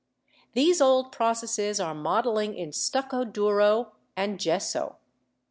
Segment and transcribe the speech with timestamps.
[0.55, 4.97] These old processes are modelling in Stucco duro and Gesso.